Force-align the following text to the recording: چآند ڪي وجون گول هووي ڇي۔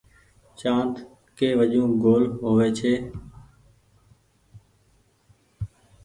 چآند 0.59 0.95
ڪي 1.37 1.47
وجون 1.59 1.91
گول 2.03 2.23
هووي 2.41 2.69
ڇي۔ 2.77 2.93